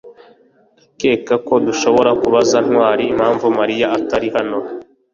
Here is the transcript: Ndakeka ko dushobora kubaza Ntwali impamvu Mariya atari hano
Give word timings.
Ndakeka 0.75 1.33
ko 1.47 1.53
dushobora 1.67 2.11
kubaza 2.21 2.57
Ntwali 2.65 3.03
impamvu 3.13 3.45
Mariya 3.59 3.87
atari 3.97 4.27
hano 4.35 4.59